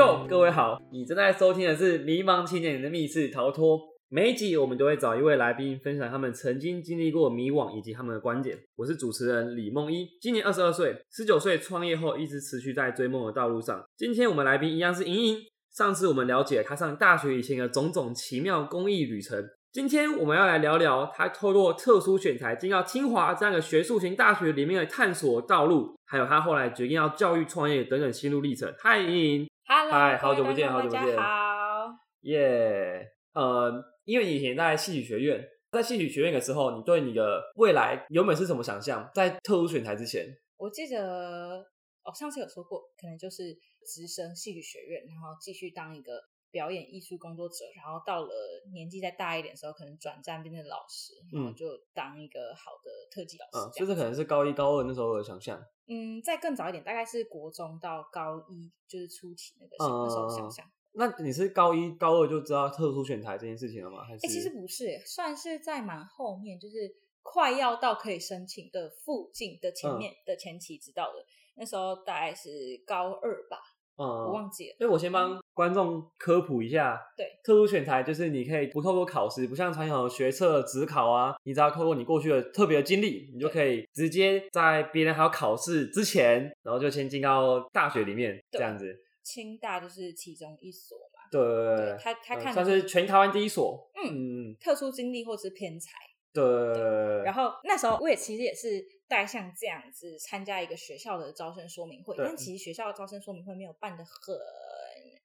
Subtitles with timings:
[0.00, 3.78] 各位好，你正在收听的是《迷茫青年的密室逃脱》。
[4.08, 8.56] 每一集我们都会找一位来宾分享他们曾经经历过迷惘以及他们的观点。
[8.76, 13.84] 我是主持人李梦一，今年二十二岁，十九岁创业后一直持续在追梦的道路上。
[13.94, 15.38] 今天我们来宾一样是莹莹。
[15.70, 28.72] 上次我们了解她上大学以前的种种奇妙公益旅程，今天我们要来聊聊她透过特殊选材进到清华这样的学术型大学里面的探索道路，还有她后来决定要教育创业等等心路历程。
[28.78, 29.49] 嗨，莹莹。
[29.72, 31.96] Hello，嗨好久不见好久不见好。
[32.22, 39.08] 耶呃，因为你以前在戏曲学院，在戏曲学院的时候，你对你的未来原本是什么想象？
[39.14, 41.64] 在特殊选材之前，我记得
[42.02, 48.30] 哦，上次有说过，可能就是直升戏曲学院，然后继续当一个表演艺术工作者，然后到了
[48.72, 53.78] 年纪再大一点的时候，可能转战变成老师，然后嗯就当一个好的特技老嗯，师这样子。
[53.78, 55.62] 所以这可能是高一、高二那时候的想象。
[55.86, 60.70] 嗯，再更早一点，大概是国中到高一，就是初期那个时嗯候那时候嗯嗯想象。
[60.92, 64.02] 那你是高一、高二就知道特殊选材这件事情了吗？
[64.04, 64.26] 还是？
[64.26, 66.76] 哎、其实不是，算是在蛮后面，就是
[67.22, 71.24] 快要到可以申请的附近的前嗯面的前期知道的。
[71.56, 72.48] 那时候大概是
[72.86, 73.58] 高二吧，
[74.00, 74.76] 嗯，我忘记了。
[74.78, 88.96] 所以我先帮观众科普一下，对，特殊选材就是你可以不透过考试，不像传统的学测、职考啊，你只要透过你过去的特别的经历，你就可以直接在别人还要考试之前，然后就先进到大学里面这样子。
[89.22, 93.90] 清大就是其中一所嘛，对对对他他看呃算是全台湾第一所。
[94.02, 95.90] 嗯嗯，特殊经历或是偏才。
[96.32, 96.42] 对。
[97.22, 104.38] 然后那时候我也其实也是带像这样子参加一个学校的招生说明会，但其实学校的招生说明会没有办得很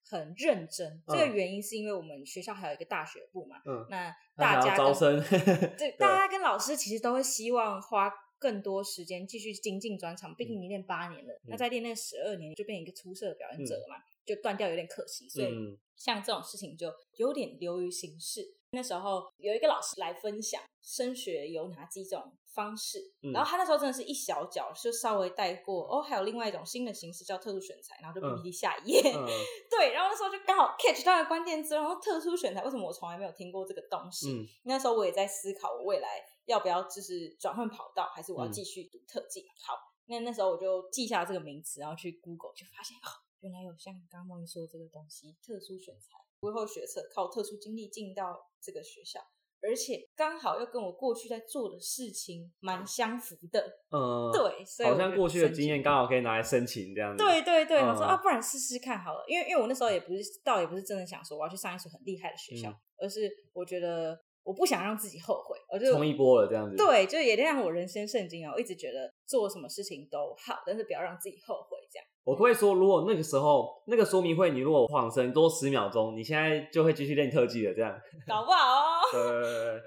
[0.03, 1.03] 很认真。
[1.07, 5.21] 这个原因是因为我们学校还有一个大学部嘛，嗯，那大家招生，
[5.77, 18.55] 对，大家跟老师其实都会希望花更多时间继续精进专场，毕竟你练八年了，那再练那十二年就变成一个出色的表演者了嘛，就断掉有点可惜，所以嗯像这种事情就有点流于形式。
[18.71, 23.33] 那时候有一个老师来分享升学有哪几种方式，嗯。
[23.33, 28.33] 然后他那时候真的是一小角就稍微带过哦，还有另外一种新的形式叫特殊选材，然后就嗯。
[28.35, 29.27] PPT 下一页，嗯。
[29.69, 34.31] 对，然后那时候就刚好 catch 到了关键字，然后特殊选材为什么我从来没有听过这个东西？
[34.31, 34.47] 嗯。
[34.63, 36.07] 那时候我也在思考，我未来
[36.45, 38.51] 要不要就是转换跑道，还是我要嗯。
[38.51, 39.45] 继续读特技？
[39.61, 39.77] 好，
[40.07, 43.09] 那那时候我就记下这个名词，然后去 Google 就发现哦，
[43.41, 49.19] 原来有像刚刚说的这个东西，特殊选材，规后学测靠特殊经历进到这个学校。
[49.67, 53.59] 而且刚好又跟我过去在做的事情蛮相符的，
[53.91, 57.23] 嗯，，对，所以好像过去的经验刚好可以拿来申请这样子。
[57.23, 66.77] 对对对，我说嗯啊，不然试试看好了，因为因为我那时候也不是，倒也不是真的想说我要去上一所很厉害的学校，嗯而是我觉得我不想让自己后悔，我就冲一波了这样子。
[66.77, 72.07] 对，就也让我人生圣经啊，我一直觉得做什么事情都好，但是不要让自己后悔，这样。
[72.23, 77.73] 我会说，如果那个时候那个说明会，你如果晃神多十秒钟，你现在就会继续练特技了。
[77.73, 77.95] 这样，
[78.25, 78.94] 搞不好哦。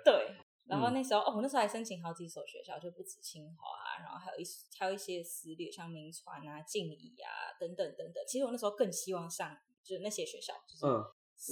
[0.04, 0.36] 对
[0.66, 4.44] 然后嗯那时候、哦，我那时候还申请好几所学校，就不止清华啊，然后还有一
[4.78, 8.22] 还有一些私立，像名传啊、静宜啊等等等等。
[8.26, 11.02] 其实我那时候更希望上就是那些学校，就是嗯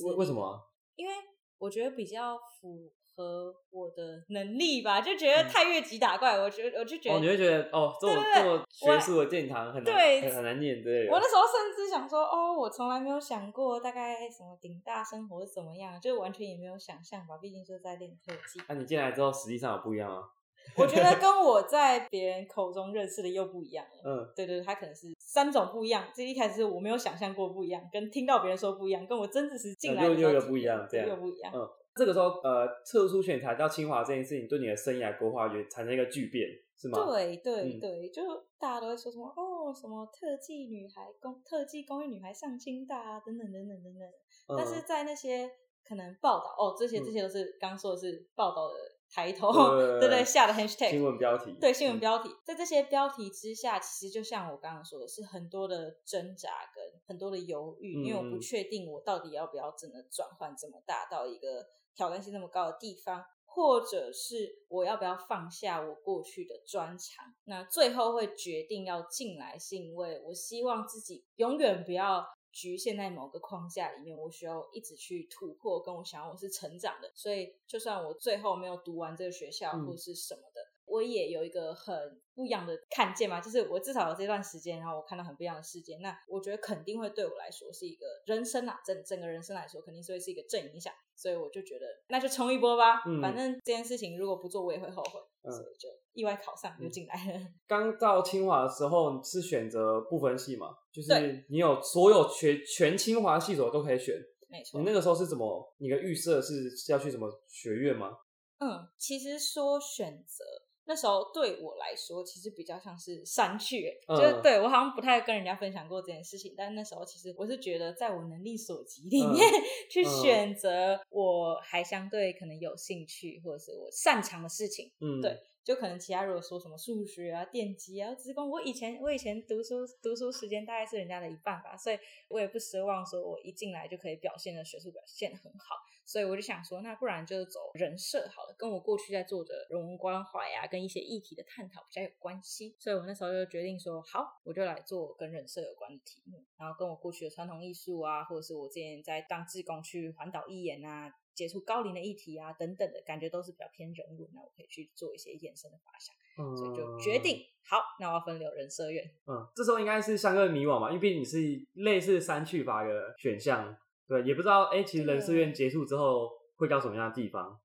[0.04, 0.60] 为为什么啊？
[0.97, 1.15] 因为
[1.56, 11.12] 我觉得比较符合我的能力吧，就觉得太越级打怪，我觉得我就觉得，你会觉得哦，这么对对对这么学术的殿堂很难对很很难念之类的。
[11.12, 18.60] 我那时候甚至想说，哦，我从来没有想过大概什么顶大生活是怎么样，就完全也没有想象吧，毕竟就是在练特技。
[18.69, 20.28] 那、你进来之后，实际上有不一样吗？
[20.77, 24.03] 我觉得 跟我在别人口中认识的又不一样了。
[24.04, 31.53] 嗯，对对，对他可能是三种不一样，这一开始是我没有想象过不一样，跟听到别人说不一样，跟我真的是进来又的时候又又不一样这样又不一样。
[31.54, 36.47] 嗯这个时候，呃，特殊选材到清华这件事情，对你的生涯规划也产生一个巨变，
[36.77, 37.05] 是吗？
[37.07, 37.81] 对对嗯。
[37.81, 38.23] 对，就
[38.59, 44.09] 大家都会说什么哦，什么特技女孩公特技公益女孩上清大啊，等等等等等等。
[44.48, 45.51] 嗯，但是在那些
[45.83, 47.04] 可能报道哦，这些嗯。
[47.04, 48.75] 这些都是刚说的是报道的
[49.10, 49.51] 抬头，
[49.98, 52.01] 对对下的 hashtag 新闻标题，对新闻嗯。
[52.01, 58.41] 标题，在这些标题之下，其实就像我刚刚说的，是很多的挣扎跟很多的犹豫，因为我不嗯。
[58.41, 61.66] 确定我到底要不要真的转换这么大到一个
[61.97, 67.34] 挑战性那么高的地方，或者是我要不要放下我过去的专长。
[67.45, 72.25] 那最后会决定要进来，是因为我希望自己永远不要。
[72.53, 80.56] 局限在某个框架里面，我需要一直去突破，跟我想要我是成长的，所以就算我最后没有读完这个学校嗯或是什么的，
[80.86, 81.94] 我也有一个很
[82.34, 97.41] 不一样的看见嘛，就是我至少有这段时间，然后我看到很不一样的世界，那我觉得肯定会对我来说是一个人生啊，整整个人生来说，肯定是会是一个正影响，所以我就觉得那就冲一波吧，嗯反正这件事情如果不做，我也会后悔，嗯所以就意外考上就进来了。
[97.66, 104.15] 刚到清华的时候是选择不分系嘛，就是你有所有全全清华系所都可以选。
[104.48, 105.74] 没错你，那个时候是怎么？
[105.78, 108.16] 你的预设是是要去什么学院吗？
[108.59, 110.44] 嗯，其实说选择。
[110.86, 116.54] 那时候对我来说，其实比较像是删去，嗯就是对我好像不太跟人家分享过这件事情。
[116.56, 119.44] 但那时候其实我是觉得，在我能力所及里面、
[119.91, 124.92] 去嗯选择我还相对可能有兴趣或者是我擅长的事情。
[125.00, 131.98] 嗯，对就可能其他如果说什么数学啊、电机啊、职工，我以前我以前读书读书时间大概是人家的一半吧，所以
[132.28, 135.74] 我也不奢望说我一进来就可以表现的学术表现的很好，
[136.07, 151.13] 所以我就想说，那不然就走人设好了，跟我过去在做的人文关怀啊，跟一些议题的探讨比较有关系，所以我那时候就决定说，好，我就来做跟人设有关的题目，然后跟我过去的传统艺术啊，或者是我之前在当志工去环岛义演啊。
[151.37, 159.05] 接触高龄的议题啊，等等的感觉都是比较偏人文，那我可以去做一些延伸的发想，嗯，所以就决定好，那我要分流人设院。
[159.27, 163.77] 嗯，这时候应该是相对迷惘嘛，因为毕竟你是类似三去法的选项，
[164.09, 167.61] 对，也不知道哎、其实人事院结束之后会到什么样的地方。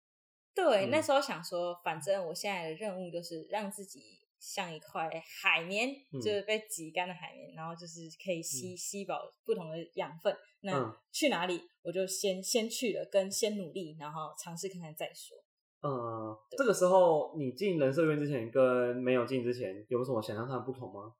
[0.54, 5.10] 对，嗯那时候想说，反正我现在的任务就是让自己像一块
[5.42, 10.36] 海绵，嗯就是被挤干的海绵，然后就是可以吸、吸饱不同的养分。
[10.62, 15.38] 那嗯去哪里，我就先先去了，跟先努力，然后尝试看看再说。
[15.84, 21.14] 嗯，这个时候你进人社院之前跟没有进之前有什么想象上的不同吗？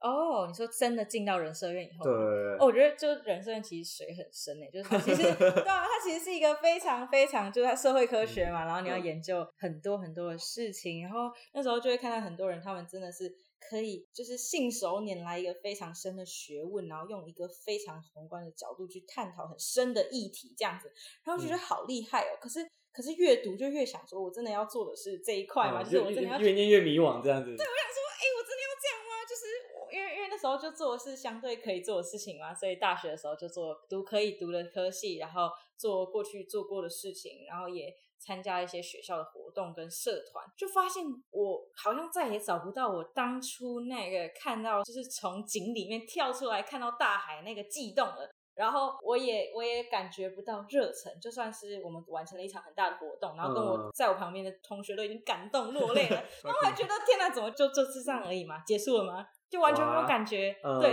[0.00, 20.92] 哦，你说真的进到人社院以后对吗，哦，我觉得就人社院其实水很深诶，就是它其实 对啊，它其实是一个非常非常就是它社会科学嘛，然后你要嗯研究很多很多的事情，然后那时候就会看到很多人，他们真的是可以就是信手拈来一个非常深的学问，然后用一个非常宏观的角度去探讨很深的议题，这样子，
[21.24, 22.38] 然后就觉得嗯好厉害哦。
[22.40, 27.46] 可是可是越读就越想说，我真的要做的是这一块嘛，嗯就是我真的要越越念越迷惘这样子。
[27.56, 29.10] 对我想说，哎、我真的要这样吗？
[29.28, 29.42] 就是
[29.78, 48.30] 我因为因为那时候就做的是相对可以做的事情嘛，所以大学的时候就做读可以读的科系，然后做过去做过的事情，然后也参加一些学校的活动跟社团，就发现我好像再也找不到我当初那个看到就是从井里面跳出来看到大海那个悸动了。
[48.54, 59.24] 然后我也我也感觉不到热忱，就算是我们完成了一场很大的活动，然后跟我嗯在我旁边的同学都已经感动落泪了， 然后还觉得天哪，怎么就就是这样而已嘛，结束了吗？
[59.50, 60.92] 就完全没有感觉，嗯，对，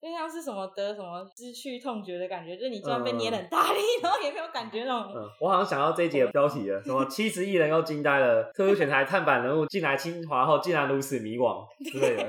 [0.00, 5.12] 就像是什么得什么失去痛觉的感觉，就是你虽然被捏得很大力，然后也没有感觉那种。
[5.14, 12.22] 嗯，我好像想到这一集的标题了，什么七十亿人又惊呆了，特殊选材探板人物进来清华后竟然如此迷惘 之类的。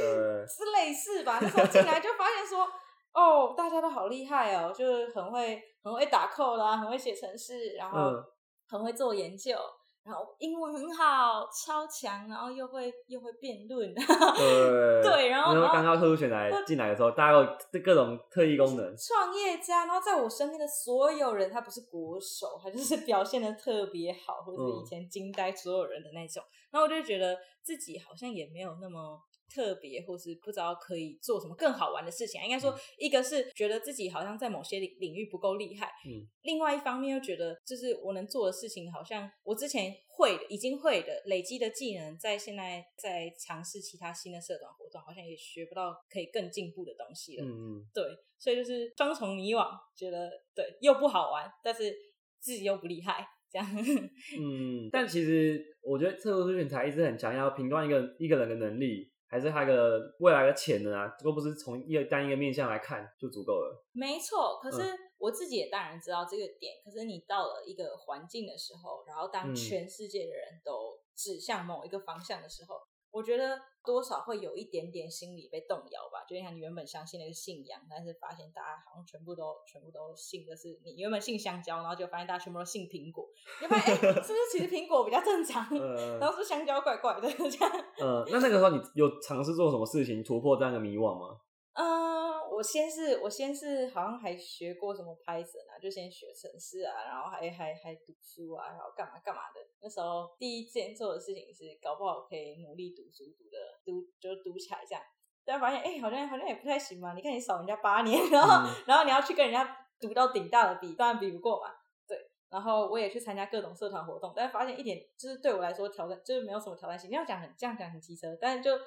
[0.00, 1.38] 呃， 是类似吧？
[1.42, 2.66] 那时候进来就发现说，
[3.12, 8.24] 哦，大家都好厉害哦，就是很会很会打扣啦，很会写程式，然后嗯
[8.68, 9.56] 很会做研究，
[10.02, 17.44] 然后英文很好，超强，然后又会又会辩论，对对然后然后刚刚特殊选材进来的时候，大家有
[17.84, 18.96] 各种特异功能。
[18.96, 26.42] 创业家，然后在我身边的所有人，他不是国手，他就是表现的特别好，或者是以前惊呆所有人的那种。
[26.70, 29.20] 然后我就觉得自己好像也没有那么
[29.52, 32.44] 特别，或是不知道可以做什么更好玩的事情啊。
[32.44, 47.44] 应该说，一个是觉得自己好像在某些领领域不够厉害，嗯，另外一方面又觉得，就是我能做的事情，好像我之前会的、已经会的、累积的技能，在现在在尝试其他新的社团活动，好像也学不到可以更进步的东西了。
[47.44, 48.04] 嗯嗯，对，
[48.38, 51.94] 所以就是双重迷惘，觉得对又不好玩，但是
[52.38, 53.66] 自己又不厉害，这样。
[54.38, 63.84] 嗯，但其实我觉得特殊选材一直很强调评断一个一个人的能力，还是他的未来的潜能啊，都不是从一个单一个面向来看就足够了。
[63.92, 66.74] 没错，可嗯是我自己也当然知道这个点。
[66.84, 72.74] 可是你到了一个环境的时候，然后当嗯全世界的人都指向某一个方向的时候，
[73.12, 76.24] 我觉得多少会有一点点心理被动摇吧。
[76.28, 83.28] 就像你原本相信的一个信仰，但是发现大家好像全部都全部都信的是你原本信香蕉，然后就发现大家全部都信苹果，
[83.60, 85.66] 你就发现哎、是不是其实苹果比较正常？
[85.76, 87.84] 呃然后是香蕉怪怪的这样。
[87.98, 91.40] 呃，那那个时候你有尝试做什么事情突破这样的迷惘吗？
[91.72, 92.19] 嗯，
[92.50, 99.60] 我先是我先是好像还学过什么 Python 啊，就先学程式啊，然后还还还读书啊，然后干嘛干嘛的。
[99.80, 105.02] 那时候第一件做的事情是，搞不好可以努力读书，读的读就读起来这样。
[105.44, 107.14] 但发现哎、好像好像也不太行嘛。
[107.14, 111.72] 你看你少人家八年，然后、嗯然后你要去跟人家读到顶大的比，当然比不过嘛。
[112.06, 117.10] 对，然后我也去参加各种社团活动，但是发现一点就是对我来说挑战就是没有什么挑战性。
[117.10, 118.78] 你要讲很这样讲很机车，但是就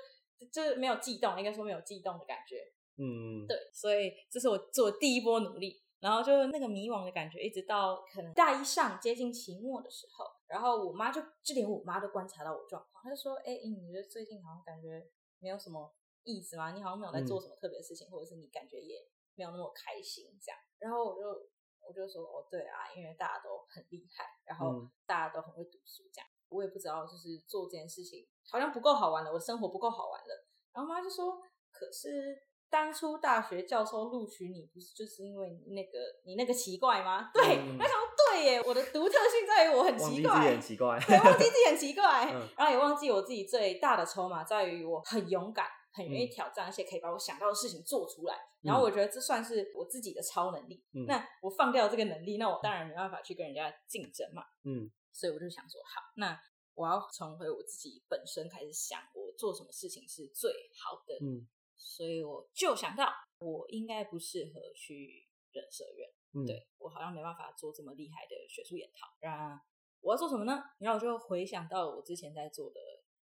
[0.52, 2.58] 就是没有悸动，应该说没有悸动的感觉。
[2.98, 5.82] 嗯，对，所以这是我做第一波努力。
[6.00, 15.08] 然后就那个迷惘的感觉，一直到可能大一上接近期末的时候，然后我妈就就连我妈都观察到我状况，她就说：“哎、你觉得最近好像感觉
[15.40, 16.74] 没有什么意思吗？
[16.74, 21.48] 你好像没有在做什么特别的事情，或者是你感觉也没有那么开心这样。”然后我就
[21.88, 30.46] 我就说：“哦，对啊，因为大家都很厉害，然后嗯大家都很会读书，这样我也不知道就是做这件事情好像不够好玩了，我的生活不够好玩了。”
[30.76, 37.30] 然后妈就说：“可是。”当初大学教授录取你，不是就是因为你那个你那个奇怪吗？
[37.32, 41.00] 对，嗯我想说对耶，我的独特性在于我很奇怪，很奇怪。
[41.06, 48.36] 对，忘记自己很奇怪， 嗯然后也忘记我自己最大的筹码在于我很勇敢，很愿意嗯挑战，而且可以把我想到的事情做出来。
[48.64, 50.84] 然后我觉得这算是我自己的超能力。
[50.96, 54.42] 嗯那我放掉这个能力，那我当然没办法去跟人家竞争嘛。
[54.64, 56.36] 嗯所以我就想说，好，那
[56.74, 60.52] 我要重回我自己本身开始想，我做什么事情是最
[60.84, 61.14] 好的。
[61.24, 61.46] 嗯
[61.84, 66.10] 所以我就想到，我应该不适合去人社院。
[66.34, 69.08] 嗯，对我好像没办法做这么厉害的学术研讨。
[69.22, 69.62] 那
[70.02, 70.64] 我要做什么呢？
[70.80, 72.80] 然后我就回想到我之前在做的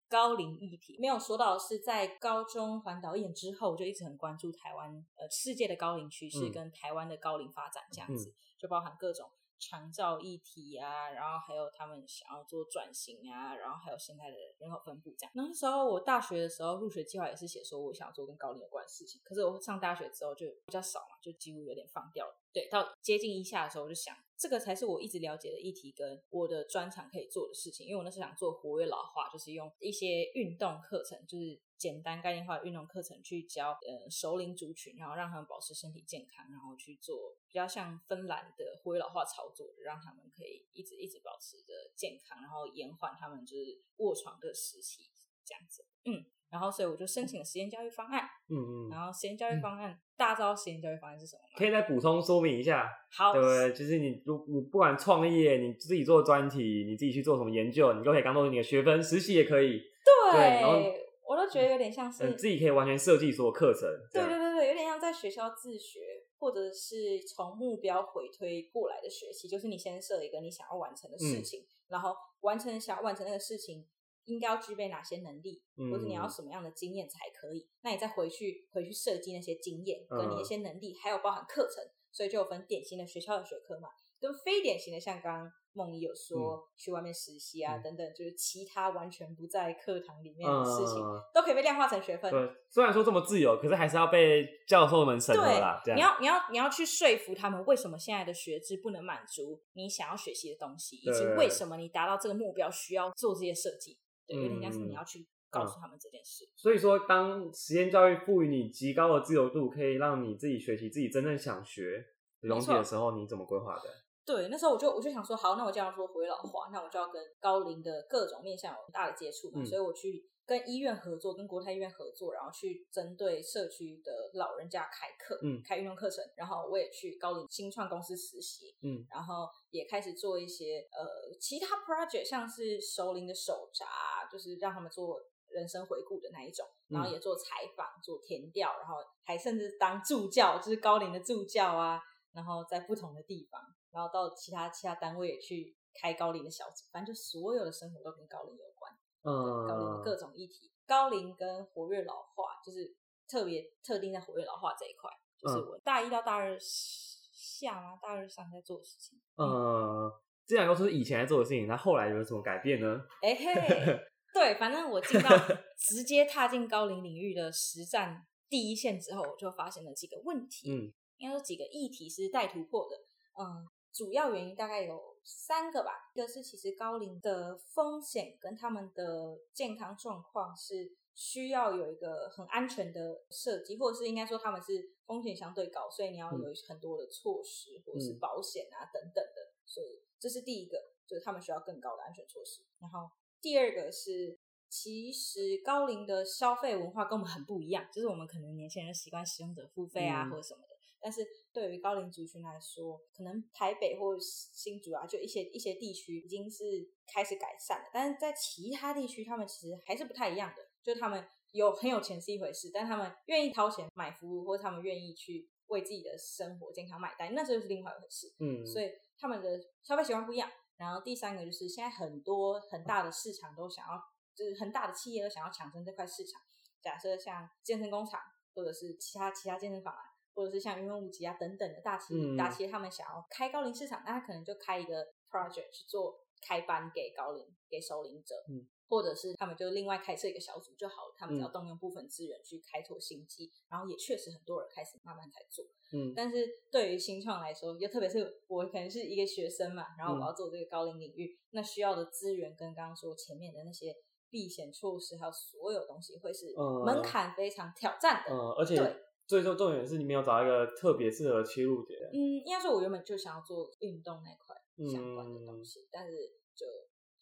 [0.07, 9.29] 高龄议题，没有说到是在高中环岛演之后，我就一直很关注台湾呃世界的高龄趋势嗯跟台湾的高龄发展这样子，就包含各种。
[9.59, 15.31] 长照议题啊，然后还有他们想要做转型啊，然后还有现在的人口分布这样。
[15.35, 22.35] 那时候我大学的时候入学计划也是写说我想要做跟高龄有关的事情，可是我上大学之后就比较少嘛，就几乎有点放掉了。
[22.53, 45.10] 对，到接近一下的时候，我就想这个才是我一直了解的议题跟我的专长可以做的事情，因为我那时候想做活跃老化，就是用一些运动课程，就是简单概念化的运动课程去教呃熟龄族群，然后让他们保持身体健康，然后去做比较像芬兰的活跃老化操作，让他们可以一直一直保持着健康，然后延缓他们就是卧床的时期
[45.43, 45.86] 这样子。
[46.05, 51.55] 嗯，然后所以我就申请了实验教育方案，嗯嗯，然后实验教育方案，大家知道实验教育方案是什么吗？
[51.57, 52.91] 可以再补充说明一下。
[53.09, 60.77] 好，对，就是你如你不管创业，你自己做专题，你自己去做什么研究，你都可以当做你的学分，实习也可以，对然后，
[61.25, 63.89] 我都觉得有点像是，嗯，自己可以完全设计所有课程。
[64.11, 66.01] 对对对对，有点像在学校自学，
[66.38, 73.88] 或者是从目标回推过来的学习，就是你先设一个你想要完成的事嗯情，然后完成想要完成那个事情。
[74.33, 77.67] 应该要具备哪些能力，嗯或者你要什么样的经验才可以？
[77.81, 92.29] 那你再回去回去设计那些经验跟你一嗯些能力，还有包含课程，所以就有分典型的学校的学科嘛，跟非典型的，像刚刚梦怡有说、去外面实习啊、嗯等等，就是其他完全不在课堂里面的事情，嗯都可以被量化成学分。
[92.29, 95.81] 对，虽然说这么自由，可是还是要被教授们审核对啦。
[95.95, 103.98] 你要你要你要去说服他们，为什么现在的学制不能满足你想要学习的东西，以及对为什么你达到这个目标需要做这些设计。
[104.29, 106.45] 对，有点像是嗯你要去告诉他们这件事。
[106.55, 112.05] 所以说，当实验教育赋予你极高的自由度，可以让你自己学习自己真正想学
[112.41, 113.83] 的东西的时候，你怎么规划的？
[114.25, 133.85] 对，那时候我就我就想说，好，那我这样说回老话，那我就要跟高龄的各种面向有很大的接触嘛，嗯所以我去跟医院合作，跟国泰医院合作，然后去针对社区的老人家开课，嗯开运动课程，然后我也去高龄新创公司实习，嗯，然后也开始做一些呃其他 project，像是熟龄的手札，
[134.31, 137.13] 就是让他们做人生回顾的那一种，然后嗯。
[137.13, 142.01] 也做采访、做填调，然后还甚至当助教，就是高龄的助教啊，
[142.33, 148.91] 然后在不同的地方，然后到其他其他单位也去开高龄的小组，反正就所有的生活都跟高龄有关，
[149.23, 149.31] 对
[149.67, 152.95] 高龄各种议题，高龄跟活跃老化，就是
[153.27, 157.97] 特别特定在活跃老化这一块，就是嗯我大一到大二下吗？
[158.01, 159.19] 大二上在做的事情。
[159.35, 163.01] 呃，这两个都是以前在做的事情，那后来有什么改变呢？
[163.21, 163.99] 哎、嘿，
[164.33, 165.29] 对，反正我进到
[165.77, 172.95] 直接踏进高龄领域的实战第一线之后，我就发现了几个问题，嗯应该说几个议题是待突破的。
[173.38, 188.19] 嗯，主要原因大概有三个吧，一个是其实高龄的风险跟他们的健康状况是需要有一个很安全的设计，或者是应该说他们是风险相对高，所以你要有很多的措施或者是嗯。
[188.19, 192.63] 保险啊等等的，所以这是第一个，就是他们需要更高的安全措施。
[192.79, 193.10] 然后
[193.41, 194.38] 第二个是，
[194.69, 200.29] 其实高龄的消费文化跟我们很不一样，就是我们可能年轻人习惯使用者付费啊、嗯。
[200.31, 201.25] 或者什么的，但是
[201.59, 218.33] 对于高龄族群来说，可能台北或者新竹啊，就一些一些地区已经是开始改善了，但是在其他地区，他们其实还是不太一样的，就他们有很有钱是一回事，但他们愿意掏钱买服务，或者他们愿意去为自己的生活健康买单，那这就是另外一回事。
[218.39, 220.49] 嗯，所以他们的消费习惯不一样。
[220.77, 224.01] 然后第三个就是现在很多很大的市场都想要，
[224.33, 226.41] 就是很大的企业都想要抢争这块市场。
[226.81, 228.17] 假设像健身工厂，
[228.55, 241.51] 或者是其他其他健身房啊，或者是像云门舞集啊等等的大企大企业，他们想要开高龄市场，那他可能就开一个 project 去做开班给高龄给首领者，嗯，或者是他们就另外开设一个小组就好了，他们只要嗯。
[241.51, 245.65] 动用部分资源去开拓新机，然后也确实很多人开始慢慢在做。
[245.91, 246.13] 嗯。
[246.15, 250.21] 但是对于新创来说，就特别是我可能是一个学生嘛，然后我嗯。
[250.21, 253.95] 要做这个高龄领域，那需要的资源跟刚刚说前面的那些
[254.29, 258.33] 避险措施，还有所有东西，会是嗯门槛非常挑战的。
[258.33, 262.00] 嗯，而且对最重重点是你没有找到一个特别适合切入点。
[262.12, 264.59] 嗯，应该说我原本就想要做运动那块
[264.91, 266.12] 相关的嗯东西，但是
[266.55, 266.65] 就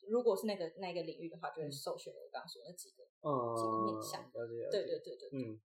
[0.10, 3.04] 如果是那个那个领域的话，就会嗯受选我刚刚说那几个。
[3.22, 4.72] 嗯，几个面向了解了解。
[4.72, 5.60] 对对对对，嗯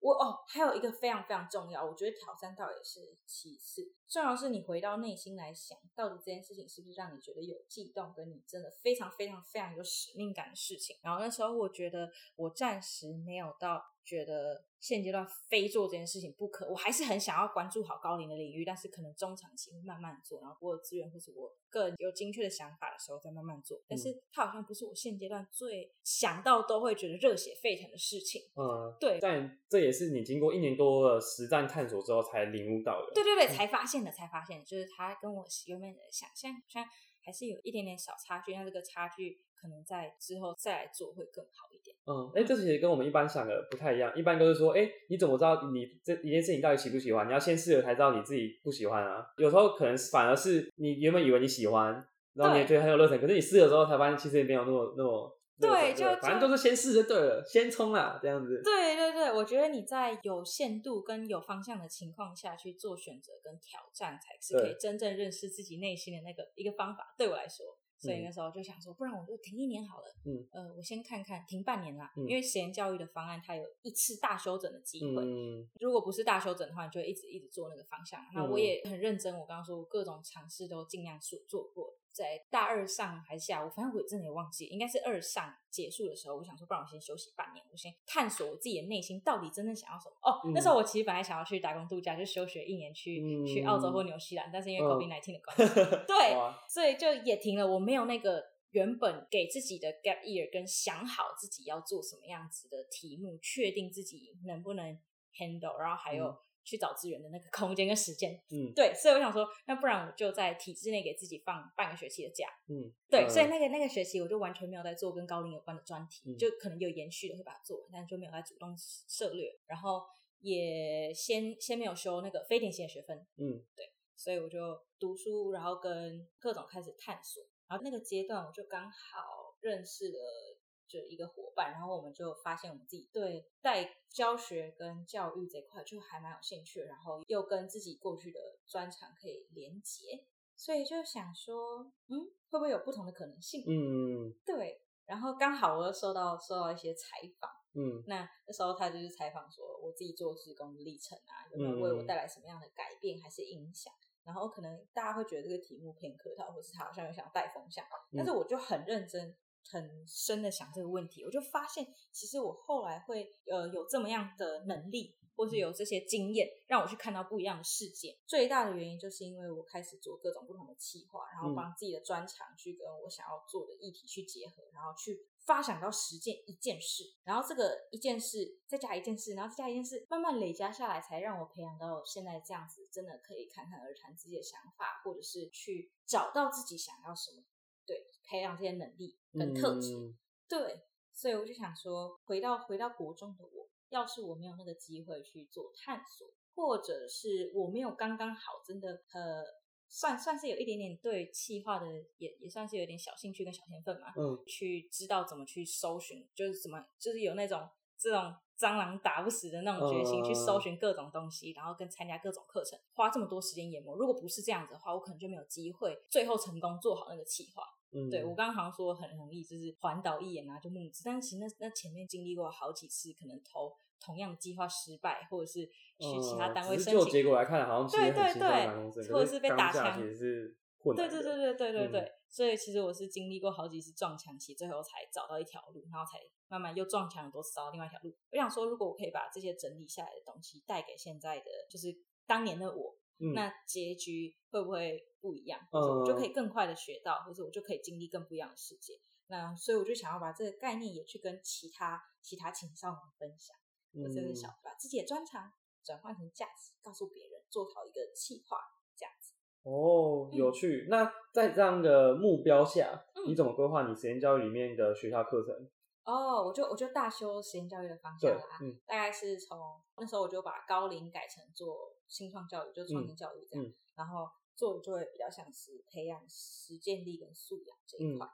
[0.00, 10.98] 我哦，还有一个非常非常重要，我觉得挑战倒也是其次，重要是你回到内心来想，到底这件事情是不是让你觉得有悸动，跟你真的非常非常非常有使命感的事情。
[11.02, 23.82] 然后那时候我觉得我暂时没有到觉得现阶段非做这件事情不可，我还是很想要关注好高龄的领域，但是可能中长期会慢慢做，然后我有资源或是我个人有精确的想法的时候再慢慢做。
[23.88, 28.42] 但是它好像不是我现阶段最想到都会觉得热血沸腾的事情。
[28.54, 33.12] 嗯，对但这也是你经过一年多的实战探索之后才领悟到的。
[33.12, 36.84] 对对对，才发现的，才发现的，就是它跟我原本的想象好像
[37.24, 41.96] 还是有一点点小差距，那这个差距可能在之后再来做会更好一点。
[42.06, 44.12] 嗯，哎，这其实跟我们一般想的不太一样。
[44.14, 47.26] 一般都是说，哎，你怎么知道你这一件事情到底喜不喜欢？
[47.26, 49.26] 你要先试了才知道你自己不喜欢啊。
[49.38, 55.32] 有时候可能反而是你原本以为你喜欢，然后你也觉得很有热忱，可是你试了之后才发现其实也没有那么那么。
[55.58, 58.60] 对就反正都是先试就对了，先冲啦，这样子。
[58.62, 67.14] 对对对，我觉得你在有限度跟有方向的情况下去做选择跟挑战，才是可以真正认识自己内心的那个一个方法。
[67.16, 67.64] 对我来说，
[67.98, 70.14] 所以嗯那时候就想说，不然我就停一年好了。
[70.24, 75.22] 嗯，呃，我先看看，停半年啦，嗯因为实验教育的方案它有一次大修整的机会。
[75.24, 78.20] 嗯如果不是大修整的话，你就一直一直做那个方向。
[78.34, 81.94] 那我嗯也很认真，我刚刚说我各种尝试都尽量做做过。
[82.16, 90.16] 在大二上还是下午，反正我真的也忘记，应该是二上结束的时候，我想说，不然我先休息半年，我先探索我自己的内心到底真正想要什么。
[90.22, 95.74] 哦，嗯那时候我其实本来想要去打工度假，就休学一年去、去澳洲或纽西兰，但是因为嗯 COVID 1 9的关系，
[96.08, 96.34] 对，
[96.68, 97.66] 所以就也停了。
[97.66, 104.98] 我没有那个原本给自己的 gap year，跟想好自己要做什么样子的题目，确定自己能不能
[105.36, 108.34] handle，然后还有嗯去找资源的那个空间跟时间。
[108.50, 108.74] 嗯。
[108.74, 112.46] 对，所以我想说，那不然我就在体制内给自己放半个学期的假。
[112.68, 116.36] 嗯，对，嗯所以那个那个学期我就完全没有在做跟高龄有关的专题，嗯。
[116.36, 120.02] 就可能有延续的会把它做完，但是就没有在主动涉略，然后
[120.40, 130.55] 也先先没有修那个非典型的学分，嗯，对所以我就读书，然后跟各种开始探索，然后那个阶段我就刚好认识了
[130.88, 140.24] 就一个伙伴，然后我们就发现我们自己对带教学跟教育这块就还蛮有兴趣，然后又跟自己过去的专长可以连结，
[140.56, 143.64] 所以就想说，嗯，会不会有不同的可能性？
[143.66, 147.50] 嗯对，然后刚好我又收到收到一些采访。
[147.78, 153.92] 嗯那那时候他就是采访说我自己做志工的历程啊，有没有为我嗯带来什么样的改变还是影响？
[154.24, 157.84] 然后可能大家会觉得这个题目偏客套，或是他好像有想带风向，
[158.16, 159.36] 但是我就很认真、
[159.70, 168.18] 很深的想这个问题，我就发现其实我后来会呃有这么样的能力，或是有这些经验，让我去看到不一样的世界。
[168.26, 187.44] 最大的原因就是因为我开始做各种不同的企划，然后帮自己的专长去跟我想要做的议题去结合，然后去发想到实践一件事，然后这个一件事再加一件事，然后再加一件事，慢慢累加下来，才让我培养到现在这样子，真的可以侃侃而谈自己的想法，或者是去找到自己想要什么，
[187.86, 190.18] 对，培养这些能力跟特质，嗯
[190.48, 199.44] 对，所以我就想说，回到回到国中的我，要是我没有那个机会去做探索，或者是我没有刚刚好，真的呃，
[199.88, 201.86] 算算是有一点点对气化的，
[202.18, 213.96] 也也算是有点小兴趣跟小天分嘛，嗯去知道怎么去搜寻，就是怎么就是有那种这种蟑螂打不死的那种决心，嗯去搜寻各种东西，然后跟参加各种课程，花这么多时间研磨。
[213.96, 217.62] 如果不是这样子的话，我可能就没有机会最后成功做好那个企划。
[217.92, 230.56] 嗯，对我刚刚好像说很容易，就是环岛一眼啊就募资，但是其实那那前面经历过好几次，可能投同样的计划失败，或者是去其他嗯单位申请，结果来看，好像对对对或者是被打枪是。
[230.94, 238.14] 对对对对对对对，嗯所以其实我是经历过好几次撞墙期，最后才找到一条路，然后才慢慢又撞墙很多次找到另外一条路。
[238.30, 241.92] 我想说，如果我可以把这些整理下来的东西带给现在的，就是
[242.24, 245.60] 当年的我，嗯那结局会不会不一样？
[245.70, 248.94] 或者我就可以更快的学到，或者我就可以经历更不一样的世界。
[249.28, 253.56] 那所以我就想要把这个概念也去跟其他其他青少年分享，
[254.04, 255.52] 我真的嗯想把自己的专长
[255.84, 258.58] 转换成价值，告诉别人，做好一个企划
[258.96, 259.32] 这样子。
[259.64, 260.86] 哦，嗯有趣。
[260.88, 265.68] 那在这样的目标下，嗯你怎么规划你实验教育里面的学校课程？
[266.04, 269.58] 哦，我就我就大修实验教育的方向啦，嗯大概是从
[269.96, 278.28] 那时候我就把高龄改成做新创教育，就是创新教育这样，嗯然后做的就会比较像是培养实践力跟素养这一嗯块。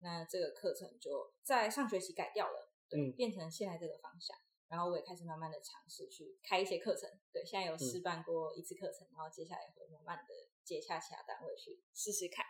[0.00, 4.36] 那这个课程就在上学期改掉了，对，嗯变成现在这个方向。
[4.68, 12.42] 然后我也开始慢慢的尝试去开一些课程，对，现在有试办过一次课程，然后接下来会慢慢的接洽其他单位去试试看。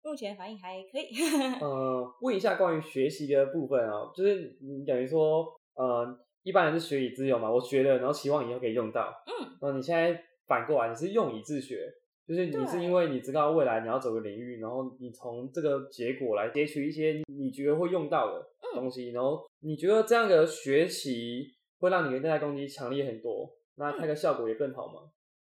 [0.00, 1.14] 目前反应还可以，
[1.60, 9.12] 呃，问一下关于学习的部分啊，就是你等于说，呃，一般人是学以致用嘛，我学了，然后希望以后可以用到。
[9.26, 11.92] 嗯，那你现在反过来，你是用以自学，
[12.26, 25.02] 就是你是因为你知道未来你要走个领域，然后你从这个结果来截取一些你觉得会用到的东西，然后你觉得这样的学习会让你的内在攻击强烈很多，那它的效果也更好吗？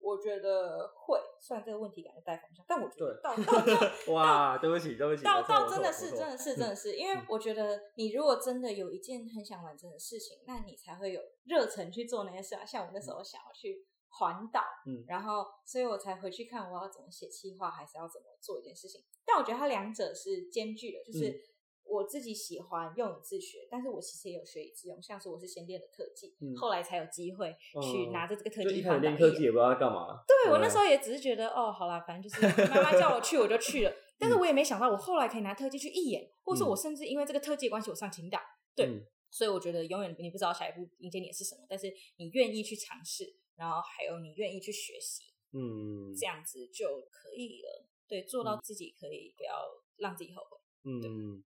[0.04, 12.64] 我觉得会，虽然这个问题感觉带风向，但我觉得对到到到 哇，对不起，对不起，到到真的是真的是真的是， 因为嗯我觉得你如果真的有一件很想完成的事情，那你才会有热忱去做那些事啊。
[12.64, 19.02] 像我那时候想要去环岛，嗯然后所以我才回去看我要怎么写企划，还是要怎么做一件事情。
[19.24, 21.40] 但我觉得它两者是兼具的，就是嗯
[21.87, 30.25] 我自己喜欢用以自学，但是我其实也有学以致用，像是我是先练的特技，嗯后来才有机会去嗯拿着这个特就一开始技环岛练科技也不知道在干嘛。
[30.27, 38.42] 对我那不时候也只是觉得，哦，好啦，反正就是妈妈叫我去我就去了， 但是我也没想到我后来可以拿特技去一演，或是我甚至因为这个特技的关系我上情大，
[38.75, 47.85] 对嗯所以我觉得永远你不知道下一步迎接你的是什么，但是你愿意去尝试，然后还有你愿意去学习，嗯这样子就可以了。
[48.07, 49.53] 对，做到自己可以不要
[49.97, 50.59] 让自己后悔。
[50.85, 51.42] 嗯，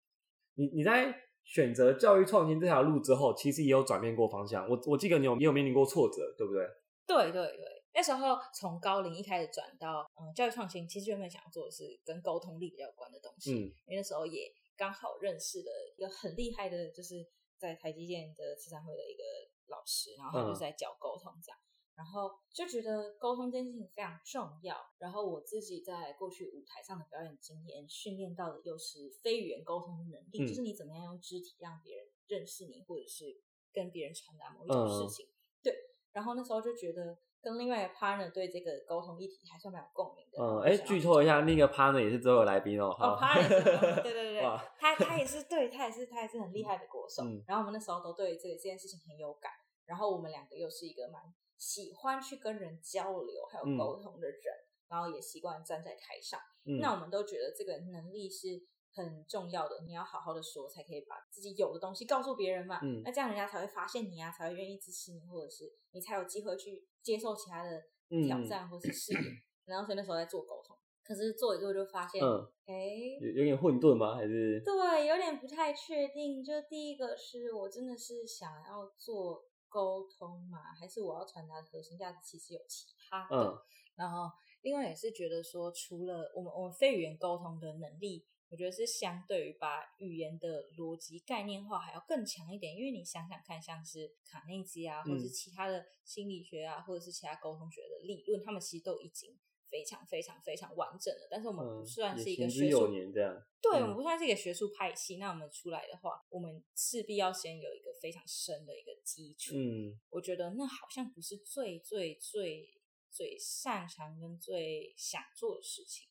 [0.58, 4.68] 你你在选择教育创新这条路之后，其实也有转变过方向。
[4.68, 6.66] 我我记得你有你有面临过挫折，对不对？
[7.06, 17.24] 对对对，那时候从高龄一开始转到嗯教育创新，其实原本想做的是跟沟通力比较有关的东西，嗯因为那时候也刚好认识了一个很厉害的，就是
[17.56, 19.22] 在台积电的慈善会的一个
[19.68, 21.58] 老师，然后他就是在教沟通这样。
[21.98, 35.26] 然后就觉得沟通这件事情非常重要，然后我自己在过去舞台上的表演经验训练到的又是非语言沟通的能力，嗯就是你怎么样用肢体让别人认识你，或者是跟别人传达某一种嗯事情。
[35.60, 35.74] 对，
[36.12, 40.38] 然后那时候就觉得跟另外一个 partner 对这个沟通议题还算蛮有共鸣的。
[40.40, 42.90] 嗯，哎，剧透一下，那个 partner 也是之后的来宾哦。
[42.90, 44.42] 哦好，partner 是对对对
[44.78, 47.24] 他他也是对他也是他也是很厉害的国手。
[47.24, 49.50] 嗯然后我们那时候都对这这件事情很有感，
[49.84, 51.20] 然后我们两个又是一个蛮
[51.58, 54.40] 喜欢去跟人交流还有嗯沟通的人，
[54.88, 56.40] 然后也习惯站在台上。
[56.64, 58.62] 嗯那我们都觉得这个能力是
[58.94, 62.80] 很重要的，你要好好的说，才可以把自己有的东西告诉别人嘛。
[62.82, 69.22] 嗯那这样人家才会发现你啊，才会愿意支持你，或者是你才有机会去接受其他的嗯挑战或是试验。
[69.64, 72.74] 然后所以那时候在做沟通，可是做一做就发现，嗯，哎、
[73.20, 74.16] 有有点混沌吗？
[74.16, 76.42] 还是对，有点不太确定。
[76.42, 83.36] 就第一个是我真的是想要做沟通嘛，还是我要传达的核心价值其实有其他的？
[83.36, 83.58] 嗯
[83.98, 84.30] 然后
[84.62, 92.76] 另外也是觉得说，除了我们我们非语言沟通的能力，我觉得是相对于把语言的逻辑概念化还要更强一点。
[92.76, 99.36] 因为你想想看，像是卡内基啊，或者其他的心理学啊，或者是其他沟通学的理论，他们其实都已经
[99.70, 101.28] 非常非常非常完整的。
[101.30, 103.34] 但是我们不嗯，算是一个学术年这样。
[103.60, 109.54] 对，嗯我们不算是一个学术派系，那我们出来的话，我们势必要先有一个非常深的一个基础。
[109.56, 112.68] 嗯我觉得那好像不是最最最
[113.10, 116.08] 最擅长跟最想做的事情。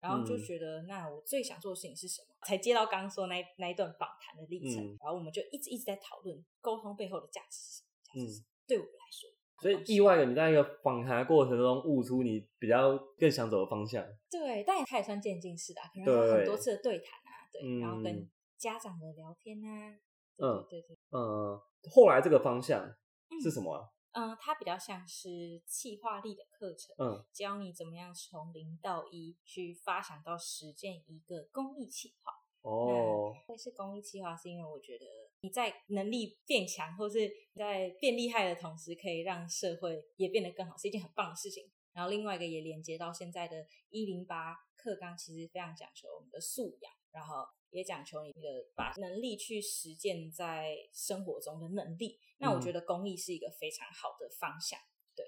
[0.00, 2.34] 然后就嗯觉得，那我最想做的事情是什么？
[2.46, 7.90] 才接到刚刚说那那一段访谈的历程，嗯然后我们就一直一直在讨论沟通背后的价值是什么？
[8.04, 8.46] 价值是什么？
[8.46, 9.28] 嗯对我来说，
[9.60, 14.04] 所以意外的，你在一个访谈的过程中悟出你比较更想走的方向。
[14.30, 19.92] 对，但也它也算渐进式的、啊，可能有很多次的对谈啊，对，嗯然后跟家长的聊天啊，
[20.36, 23.84] 对嗯对对对，嗯，后来这个方向嗯是什么啊？
[24.12, 32.32] 嗯，它比较像是企划力的课程，嗯教你怎么样从零到一去发想到实践一个公益企划。
[32.62, 35.04] 哦，会是公益企划，是因为我觉得
[35.42, 41.70] 你在能力变强，或是在变厉害的同时，可以让社会也变得更好，是一件很棒的事情。
[41.92, 48.40] 然后另外一个也连接到现在的一零八课纲，其实非常讲求我们的素养，然后也讲求你的
[48.76, 52.18] 把能力去实践在生活中的能力。
[52.38, 54.78] 那我觉得公益是一个非常好的方向。
[55.16, 55.24] 对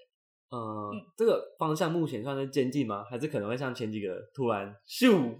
[0.51, 3.03] 嗯，这个方向目前算是渐进吗？
[3.03, 5.37] 还是可能会像前几个突然咻？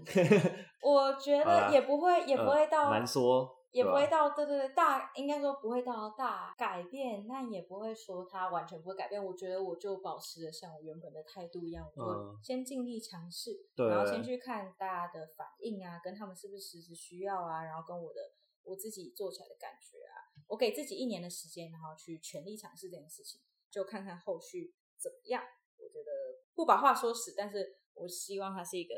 [0.82, 3.53] 我觉得也不会，也不会嗯到难说。
[3.74, 9.22] 也不会到对对对大，应该说不会到大改变，那也不会说它完全不会改变。
[9.22, 18.32] 我觉得我就保持着像我原本的态度一样，我嗯就先尽力尝试，对然后先去看大家的反应啊，跟他们是不是实时需要啊，然后跟我的
[18.62, 25.42] 我自己做起来的感觉啊，我给自己一年的时间，然后去全力尝试这件事情，就看看后续怎么样。
[25.76, 26.10] 我觉得
[26.54, 28.94] 不把话说死，但是我希望它是一个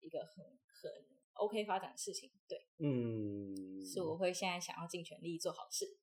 [0.00, 0.90] 一个很很
[1.34, 2.58] OK 发展的事情，对。
[2.78, 5.96] 嗯，是我会现在想要尽全力做好事。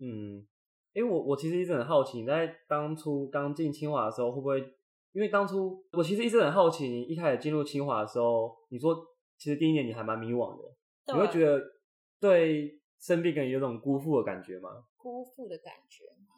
[0.00, 0.46] 嗯，
[0.92, 4.74] 因为我我其实一直很好奇，你在当初刚进清华的时候，会不会？
[5.12, 8.94] 因为当初我其实一直很好奇，你一开始进入清华的时候，你说
[9.36, 10.76] 其实第一年你还蛮迷惘的，
[11.12, 11.60] 你会觉得
[12.20, 14.84] 对生病跟有种辜负的感觉吗？
[14.96, 16.34] 辜负的感觉吗？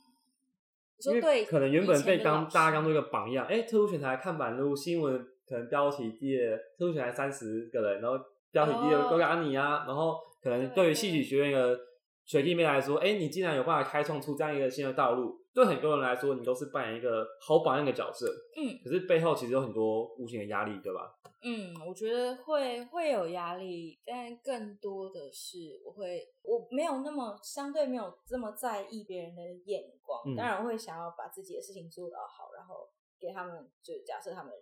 [0.96, 8.16] 你说对，可能原本被刚大家当做一个个榜样，哎，特殊选材看板路新闻可能标题第二，特殊选材三十个人，然后
[8.52, 9.10] 标题第二哦。
[9.10, 11.76] 都给你啊，然后可能对对于戏曲学院的
[12.24, 18.78] 学弟妹来说，哎，你竟然有办法开创出这样一个新的道路，对很多人来说，你都是扮演一个好榜样的角色，嗯。
[18.84, 21.12] 可是背后其实有很多无形的压力，对吧？
[21.42, 30.36] 嗯，我觉得会会有压力，但更多的是我会我没有那么相对没有这么在意别人的眼光，嗯。
[30.36, 34.52] 当然我会想要把自己的事情做到好，然后给他们就假设他们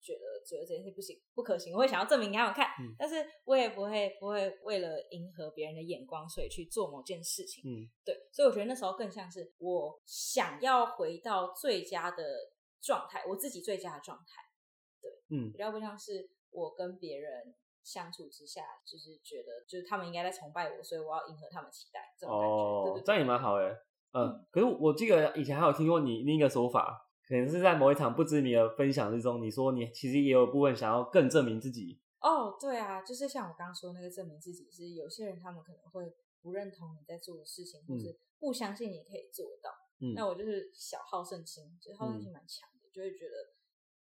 [0.00, 2.94] 觉得觉得这件事不行不可行，我会想要证明给他们看，嗯。
[2.98, 7.62] 但是我也不会不会为了迎合别人的眼光，所以去做某件事情。
[7.64, 7.88] 嗯。
[8.04, 12.24] 对，所以我觉得那时候更像是我想要回到最佳的
[12.80, 14.42] 状态，我自己最佳的状态，
[15.00, 15.52] 对嗯。
[15.52, 22.54] 比较不像是我跟别人相处之下，就是觉得就是他们应该在崇拜我，所以我要迎合他们期待这种感觉。
[22.54, 23.70] 哦这样也蛮好的。
[23.70, 23.78] 嗯
[24.12, 32.00] 嗯，可是我记得以前还有听过你另一个说法，可能是在某一场不知名的分享之中，你说你其实也有部分想要更证明自己。
[32.18, 36.12] 哦，对啊，就是像我刚刚说那个证明自己，是有些人他们可能会
[36.42, 39.70] 不认同你在做的事情，或是不相信你可以做到。
[40.00, 43.54] 嗯，那我就是小好胜心，就是好胜心蛮强的，就会觉得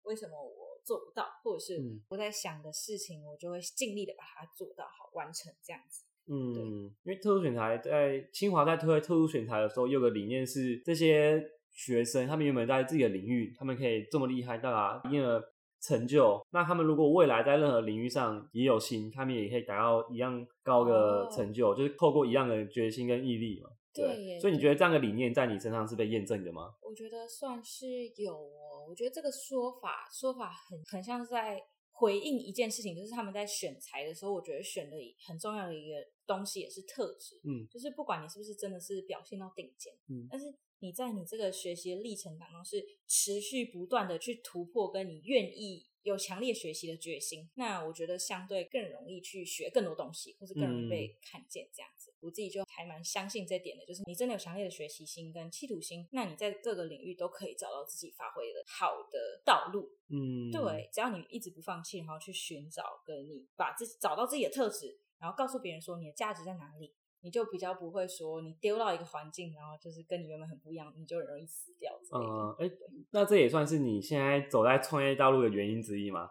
[0.03, 6.05] 为什么我做不到，或者是嗯我在想的事情，我就会尽力的把它做到好，完成这样子。
[6.29, 11.41] 嗯，因为特殊选材在清华在推特殊选材的时候，有个理念是这些
[11.77, 15.41] 学生他们原本在自己的领域，他们可以这么厉害，到达一定的
[15.79, 16.41] 成就。
[16.49, 23.69] 那他们如果未来在任何领域上也有心，他们也可以达到一样高的哦成就，就是透过一样的决心跟毅力嘛。
[23.93, 26.73] 对耶所以你觉得这样的理念在你身上是被验证的吗？
[26.81, 27.87] 我觉得算是
[28.17, 28.85] 有哦。
[28.87, 31.59] 我觉得这个说法说法很很像是在
[31.91, 34.95] 回应一件事情，就是他们在选材的时候，我觉得选的
[35.27, 35.95] 很重要的一个
[36.27, 37.41] 东西也是特质。
[37.43, 40.45] 嗯，就是不管你是不是真的是表现到顶尖，嗯但是
[40.79, 52.13] 你在你这个学习的历程当中是持续不断的去突破，跟你愿意有强烈学习的决心，那我觉得相对更容易去学更多东西，或是更容易被看见这样子。
[52.19, 59.91] 我自己就还蛮相信这点的，就是你真的有强烈的学习心跟企图心，那你在各个领域都可以找到自己发挥的好的道路。
[60.09, 72.33] 嗯，对，只要你一直不放弃，然后去寻找，跟你把自己找到自己的特质，然后告诉别人说你的价值在哪里，你就比较不会说你丢到一个环境，然后就是跟你原本很不一样，你就很容易死掉之类的。
[72.33, 72.71] 嗯，哎、
[73.11, 76.29] 那这也算是你现在走在创业道路的原因之一吗？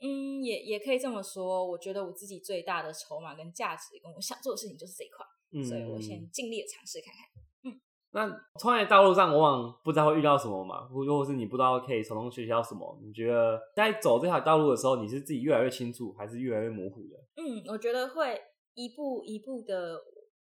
[0.00, 1.66] 嗯，也也可以这么说。
[1.66, 7.22] 我觉得我自己最大的筹码跟价值，跟我想做的事情就是这一块，嗯，所以我先尽力的尝试看看。
[7.24, 7.80] 嗯
[8.12, 8.26] 那
[8.58, 12.98] 创业道路上，往往不知道会遇到什么嘛，或或是你不知道可以从中学习到什么。
[13.02, 17.16] 你觉得在走这条道路的时候，你是自己越来越清楚，还是越来越模糊的？
[17.36, 18.40] 嗯，我觉得会
[18.72, 20.00] 一步一步的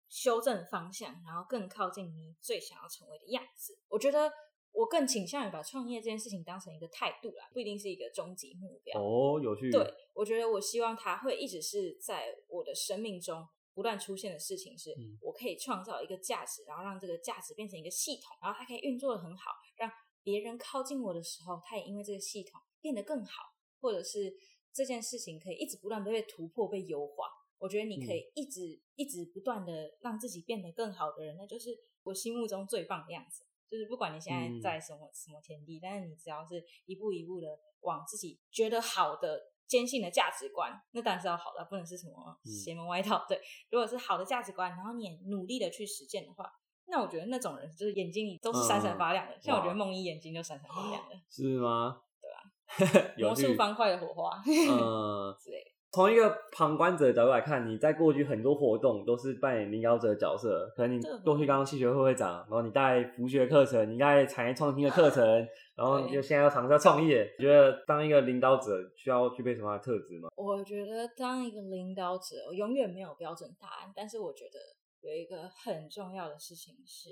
[0.08, 3.78] 修正方向，然后更靠近你最想要成为的样子。
[3.88, 4.32] 我觉得
[4.72, 9.00] 我更倾向于把创业这件事情当成一个态度啦，不一定是一个终极目标。
[9.00, 9.70] 哦，有趣。
[9.70, 19.90] 对，我觉得我希望它会一直是在我的生命中不断出现的事情是，嗯我可以创造一个价值，然后让这个价值变成一个系统，然后它可以运作的很好，让
[20.22, 24.34] 别人靠近我的时候，他也因为这个系统变得更好，或者是
[24.72, 27.26] 这件事情可以一直不断的被突破、被优化。
[27.58, 31.70] 我觉得你可以一直、一直不断的让自己变得更好的人，那就是
[32.04, 33.44] 我心目中最棒的样子。
[33.70, 37.48] 就是不管你现在嗯在什么、什么天地，但是你只要是一步一步的
[37.80, 43.26] 往自己觉得好的、坚信的价值观，那当然是要好的，不能是什么嗯邪门歪道。
[43.28, 43.38] 对，
[43.70, 46.50] 如果是好的价值观，然后你也努力的去实践的话，
[46.86, 49.38] 那我觉得那种人就是眼睛里都是闪闪发亮的。
[49.38, 52.00] 像我觉得哇梦一眼睛就闪闪发亮的，是吗？
[52.22, 53.54] 对啊， 魔术。
[53.54, 55.70] 方块的火花嗯， 之类的。
[55.90, 65.24] 从一个旁观者的角度来看，你在过去很多活动都是扮演领导者的角色，可能你过去刚刚系学会会长，然后你带服学课程，你带产业创新的课程，
[65.74, 70.28] 然后你就现在要尝试创业，你觉得当一个领导者需要具备什么样的特质吗？
[70.36, 74.58] 我觉得当一个领导者，我永远没有标准答案，但是我觉得
[75.00, 77.08] 有一个很重要的事情是，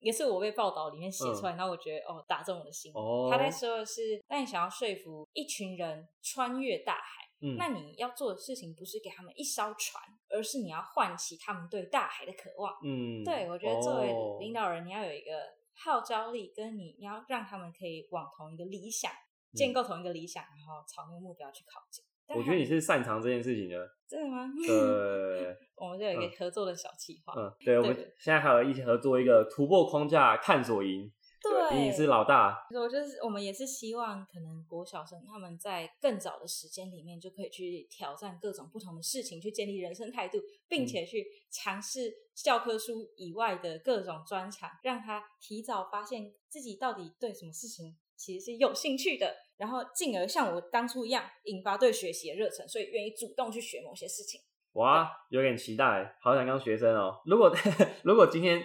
[0.00, 2.92] 也是我被报道里面写出来，然后我觉得哦打中我的心。
[2.92, 12.74] 嗯哦他在说的是，当你想要说服一群人穿越大海，嗯那你要做的事情不是给他们一艘船，而是你要唤起他们对大海的渴望。
[12.84, 15.30] 嗯，对，我觉得作为哦领导人，你要有一个
[15.74, 19.10] 号召力，跟你你要让他们可以往同一个理想，
[19.54, 22.04] 建构同一个理想，然后朝那个目标去靠近。
[22.32, 23.90] 我觉得你是擅长这件事情的。
[24.06, 24.46] 真的吗？
[24.64, 27.34] 对， 我们就有一个合作的小计划。
[27.36, 31.10] 嗯，对，我们现在还有一起合作一个突破框架探索营，
[31.50, 54.40] 对，你是老大，我就是我们也是希望，可能国小生他们在更早的时间里面就可以去挑战各种不同的事情，去建立人生态度，并且去尝试教科书以外的各种专长，让他提早发现自己到底对什么事情其实是有兴趣的，然后进而像我当初一样引发对学习的热忱，所以愿意主动去学某些事情。
[54.74, 57.20] 哇，有点期待，好想当学生哦。
[57.24, 57.52] 如果
[58.04, 58.62] 如果今天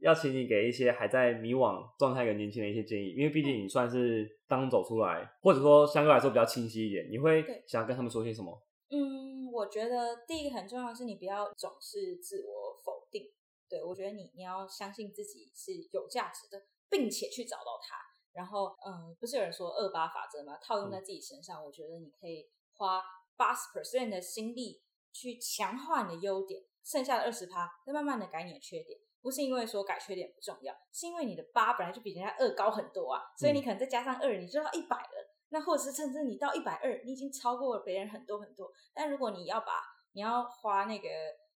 [0.00, 8.62] 要请你给一些还在迷惘状态的年轻人一些建议，因为毕竟你算是刚走出来，或者说相对来说比较清晰一点，你会对想跟他们说些什么？
[8.90, 13.30] 嗯，我觉得第一个很重要的是，你不要总是自我否定。
[13.68, 17.96] 对我觉得你你要相信自己是有价值的，并且去找到它。
[18.32, 20.56] 然后，嗯，不是有人说二八法则吗？
[20.62, 23.02] 套用在自己身上，我觉得你可以花
[23.36, 24.80] 八十 percent 的心力
[25.12, 28.98] 去强化你的优点，剩下的二十趴再慢慢的改你的缺点。
[29.28, 35.34] 不是因为说改缺点不重要，是因为你的八本来就比人家二高很多啊，所以你可能再加上二，你就到一百了。
[35.50, 38.72] 那或者是甚至你到一百二，你已经超过了别人很多很多。
[38.94, 41.08] 但如果你要把你要花那个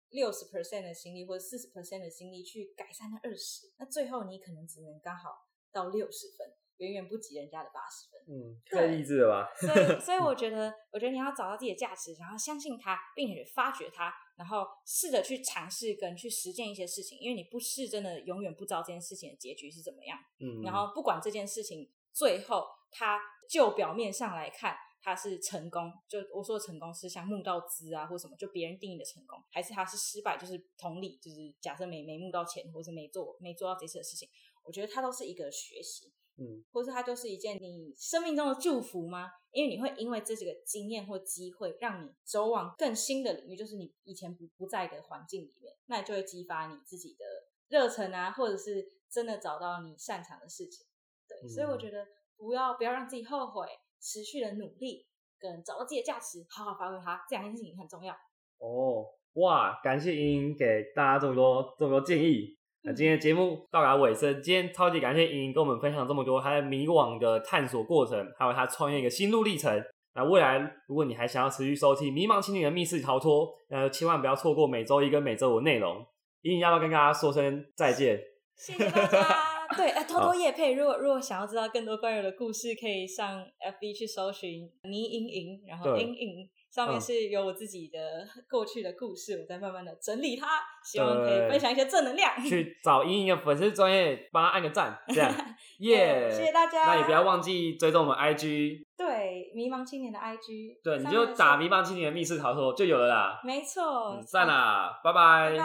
[0.09, 5.31] 六十 percent 的心力或者四十 percent 的心力去改善那二十，那最后你可能只能刚好
[5.73, 8.21] 到六十分，远远不及人家的八十分。
[8.35, 9.49] 嗯，对太励志了吧？
[9.55, 17.19] 所以，所以 我觉得，我觉得你要找到自己的价值，然后相信它，并且发掘它，然后试着去尝试跟去实践一些事情。
[17.21, 20.19] 因为你不试，真的永远不知道这件事情的结局是怎么样。
[20.39, 34.27] 嗯，然后不管这件事情最后它就表面上来看它是成功，就我说的成功是像募到资啊或什么，就别人定义的成功，还是它是失败，就是同理，就是假设没没募到钱，或是没做没做到这次的事情，
[34.65, 39.31] 我觉得它都是一个学习，嗯，或是它就是一件你生命中的祝福吗？
[39.53, 47.25] 因为你会因为这几个经验或机会，让你走往更新的领域，就是你以前不不在的环境里面，那你就会激发你自己的
[47.69, 50.87] 热忱啊，或者是真的找到你擅长的事情。
[51.29, 52.07] 对，所以我嗯觉得
[52.39, 53.67] 不要不要让自己后悔，
[54.01, 55.07] 持续的努力
[55.39, 58.15] 跟找到自己的价值，好好发挥它，这两件事情很重要。
[58.59, 62.57] 哦，哇，感谢莹莹给大家这么多这么多建议。
[62.83, 69.83] 那嗯今天的节目到达尾声，今天超级感谢莹莹跟我们分享这么多她在迷惘的探索过程，还有她创业一个心路历程。
[70.15, 76.05] 那未来如果你还想要持续收听《迷茫青年的密室逃脱》，那就千万不要错过每周一跟每周五的内容。
[76.43, 78.19] 莹莹要不要跟大家说声再见？
[78.57, 79.29] 谢谢大家。
[79.77, 87.99] 对，哎，偷偷夜配，如果如果想要知道更多关于我的故事，可以上 FB 去搜寻倪莹莹，然后对莹莹上面嗯是有我自己的
[88.49, 90.47] 过去的故事，我在慢慢的整理它，
[90.85, 92.33] 希望可以分享一些正能量。
[92.45, 95.33] 去 找莹莹的粉丝专业，帮他按个赞，这样
[95.81, 96.87] 耶谢谢大家。
[96.87, 103.41] 那也不要忘记追踪我们 IG，对迷茫青年的 IG，对，你就打“迷茫青年的密室逃脱”就有了啦。
[103.45, 105.57] 没错，嗯，赞啦，拜拜。
[105.59, 105.65] 拜